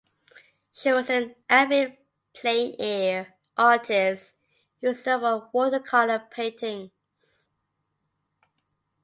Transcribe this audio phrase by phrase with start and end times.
[0.71, 1.95] She was an avid
[2.33, 4.33] "plein air" artist
[4.79, 6.89] who is known for her watercolour paintings.